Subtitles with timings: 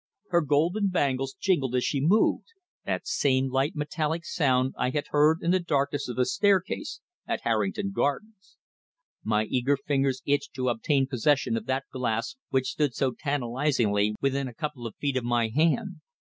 [0.29, 2.47] Her golden bangles jingled as she moved
[2.87, 7.41] that same light metallic sound I had heard in the darkness of the staircase at
[7.41, 8.57] Harrington Gardens.
[9.23, 14.47] My eager fingers itched to obtain possession of that glass which stood so tantalisingly within
[14.47, 15.97] a couple of feet of my hand.